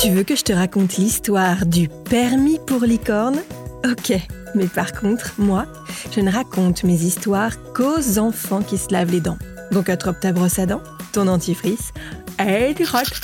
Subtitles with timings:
[0.00, 3.40] Tu veux que je te raconte l'histoire du permis pour licorne?
[3.84, 4.12] Ok,
[4.54, 5.66] mais par contre, moi,
[6.14, 9.38] je ne raconte mes histoires qu'aux enfants qui se lavent les dents.
[9.70, 10.82] Donc attrape ta brosse à dents,
[11.12, 11.92] ton dentifrice,
[12.44, 13.14] et tu frottes.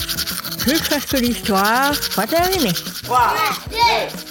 [0.67, 2.73] Jusqu'à ce que l'histoire soit terminée.
[3.03, 3.35] 3,
[3.71, 3.77] 2,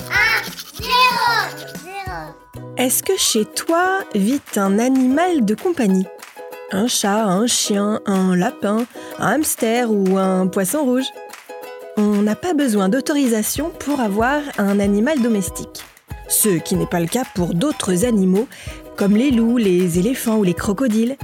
[0.10, 2.47] 1, 0
[2.78, 6.06] Est-ce que chez toi vit un animal de compagnie?
[6.72, 8.86] Un chat, un chien, un lapin,
[9.18, 11.08] un hamster ou un poisson rouge?
[11.98, 15.84] On n'a pas besoin d'autorisation pour avoir un animal domestique.
[16.28, 18.48] Ce qui n'est pas le cas pour d'autres animaux
[18.96, 21.18] comme les loups, les éléphants ou les crocodiles.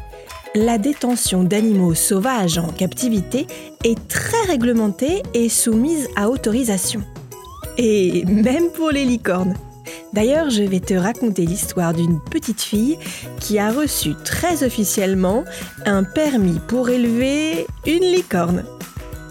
[0.55, 3.45] La détention d'animaux sauvages en captivité
[3.83, 7.03] est très réglementée et soumise à autorisation.
[7.77, 9.53] Et même pour les licornes.
[10.13, 12.99] D'ailleurs, je vais te raconter l'histoire d'une petite fille
[13.39, 15.43] qui a reçu très officiellement
[15.87, 18.63] un permis pour élever une licorne.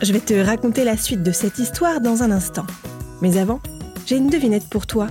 [0.03, 2.67] Je vais te raconter la suite de cette histoire dans un instant.
[3.21, 3.61] Mais avant,
[4.07, 5.07] j'ai une devinette pour toi.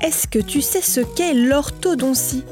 [0.00, 2.44] Est-ce que tu sais ce qu'est l'orthodontie?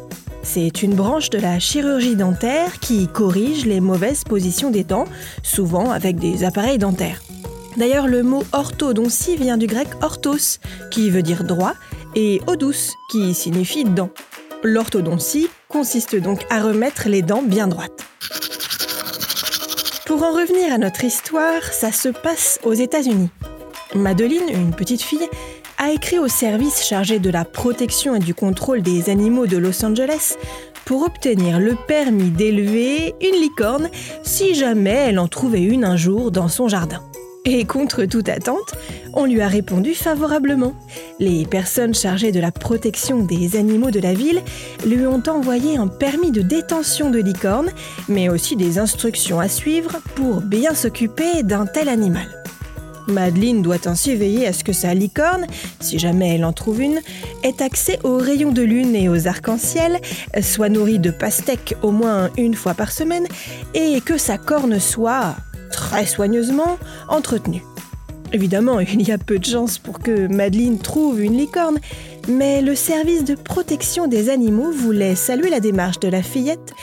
[0.43, 5.05] C'est une branche de la chirurgie dentaire qui corrige les mauvaises positions des dents,
[5.45, 7.23] souvent avec des appareils dentaires.
[7.77, 10.59] D'ailleurs, le mot orthodontie vient du grec orthos,
[10.91, 11.75] qui veut dire droit,
[12.15, 14.11] et odous, qui signifie dent.
[14.63, 18.05] L'orthodontie consiste donc à remettre les dents bien droites.
[20.07, 23.31] Pour en revenir à notre histoire, ça se passe aux États-Unis.
[23.95, 25.29] Madeline, une petite fille,
[25.79, 29.85] a écrit au service chargé de la protection et du contrôle des animaux de Los
[29.85, 30.37] Angeles
[30.85, 33.89] pour obtenir le permis d'élever une licorne
[34.23, 37.03] si jamais elle en trouvait une un jour dans son jardin.
[37.47, 38.75] Et contre toute attente,
[39.15, 40.75] on lui a répondu favorablement.
[41.19, 44.43] Les personnes chargées de la protection des animaux de la ville
[44.87, 47.71] lui ont envoyé un permis de détention de licorne,
[48.09, 52.29] mais aussi des instructions à suivre pour bien s'occuper d'un tel animal.
[53.09, 55.47] Madeleine doit ainsi veiller à ce que sa licorne,
[55.81, 57.01] si jamais elle en trouve une,
[57.43, 59.99] ait accès aux rayons de lune et aux arcs-en-ciel,
[60.43, 63.27] soit nourrie de pastèques au moins une fois par semaine,
[63.75, 65.37] et que sa corne soit
[65.71, 67.63] très soigneusement entretenue.
[68.33, 71.79] Évidemment, il y a peu de chances pour que Madeleine trouve une licorne,
[72.29, 76.75] mais le service de protection des animaux voulait saluer la démarche de la fillette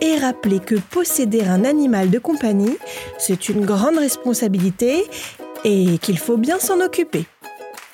[0.00, 2.76] et rappeler que posséder un animal de compagnie,
[3.18, 5.04] c'est une grande responsabilité
[5.64, 7.24] et qu'il faut bien s'en occuper.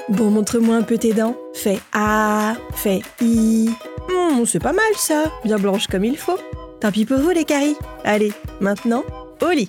[0.09, 1.37] Bon, montre-moi un peu tes dents.
[1.55, 3.71] Fais A, fais I.
[4.11, 6.39] Hmm, c'est pas mal ça, bien blanche comme il faut.
[6.81, 7.77] Tant pis pour vous les caries.
[8.05, 9.05] Allez, maintenant,
[9.41, 9.69] au lit.